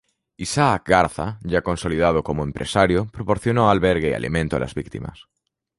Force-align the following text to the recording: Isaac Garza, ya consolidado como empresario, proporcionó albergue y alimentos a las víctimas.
Isaac 0.35 0.87
Garza, 0.89 1.37
ya 1.43 1.61
consolidado 1.61 2.23
como 2.23 2.41
empresario, 2.43 3.05
proporcionó 3.11 3.69
albergue 3.69 4.09
y 4.09 4.13
alimentos 4.13 4.57
a 4.57 4.61
las 4.61 4.73
víctimas. 4.73 5.27